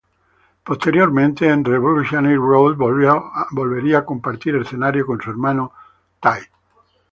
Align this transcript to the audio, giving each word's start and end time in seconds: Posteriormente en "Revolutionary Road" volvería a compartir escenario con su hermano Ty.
Posteriormente 0.63 1.47
en 1.47 1.63
"Revolutionary 1.63 2.35
Road" 2.35 2.75
volvería 2.75 3.99
a 3.99 4.03
compartir 4.03 4.55
escenario 4.55 5.05
con 5.05 5.21
su 5.21 5.29
hermano 5.29 5.73
Ty. 6.19 6.39